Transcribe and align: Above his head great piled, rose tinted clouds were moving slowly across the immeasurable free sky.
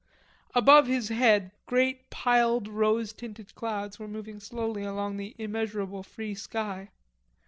Above 0.55 0.87
his 0.87 1.09
head 1.09 1.51
great 1.67 2.09
piled, 2.09 2.67
rose 2.67 3.13
tinted 3.13 3.53
clouds 3.53 3.99
were 3.99 4.07
moving 4.07 4.39
slowly 4.39 4.81
across 4.83 5.13
the 5.15 5.35
immeasurable 5.37 6.01
free 6.01 6.33
sky. 6.33 6.89